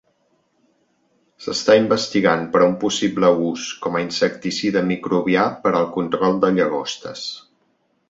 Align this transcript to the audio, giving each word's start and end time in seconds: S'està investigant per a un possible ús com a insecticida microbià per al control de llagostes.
S'està 1.45 1.75
investigant 1.81 2.47
per 2.55 2.63
a 2.63 2.69
un 2.71 2.73
possible 2.85 3.31
ús 3.51 3.69
com 3.85 4.01
a 4.01 4.03
insecticida 4.07 4.85
microbià 4.91 5.47
per 5.67 5.77
al 5.83 5.91
control 6.01 6.45
de 6.47 6.55
llagostes. 6.61 7.33